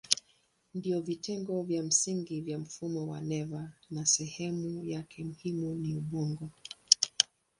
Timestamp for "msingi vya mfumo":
1.83-3.07